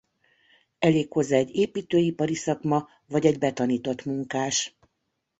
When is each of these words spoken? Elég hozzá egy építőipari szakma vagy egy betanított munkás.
Elég 0.79 1.11
hozzá 1.11 1.37
egy 1.37 1.55
építőipari 1.55 2.35
szakma 2.35 2.87
vagy 3.07 3.25
egy 3.25 3.37
betanított 3.37 4.05
munkás. 4.05 4.77